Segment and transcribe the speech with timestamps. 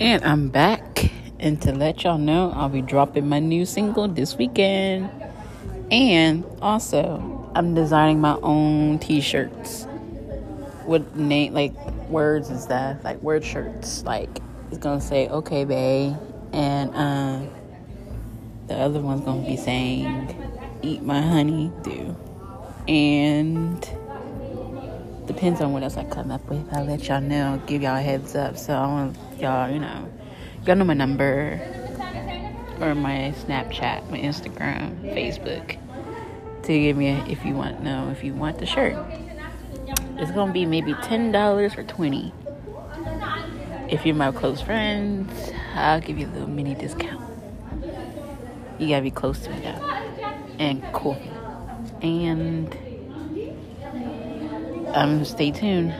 [0.00, 1.10] And I'm back.
[1.38, 5.10] And to let y'all know, I'll be dropping my new single this weekend.
[5.90, 9.86] And also, I'm designing my own t shirts
[10.86, 11.74] with name, like
[12.08, 14.02] words and stuff, like word shirts.
[14.02, 14.30] Like,
[14.70, 16.16] it's gonna say, okay, babe.
[16.54, 17.42] And uh,
[18.68, 20.34] the other one's gonna be saying,
[20.80, 22.16] eat my honey, do.
[22.88, 23.86] And
[25.32, 26.66] depends on what else I come up with.
[26.72, 28.58] I'll let y'all know, give y'all a heads up.
[28.58, 30.10] So I want y'all, you know,
[30.66, 31.60] y'all know my number
[32.80, 35.78] or my Snapchat, my Instagram, Facebook
[36.64, 38.96] to give me a, if you want know if you want the shirt.
[40.18, 42.32] It's gonna be maybe ten dollars or twenty.
[43.88, 47.24] If you're my close friends, I'll give you a little mini discount.
[48.78, 49.90] You gotta be close to me though,
[50.58, 51.20] and cool.
[52.02, 52.76] And
[54.94, 55.94] um, stay tuned.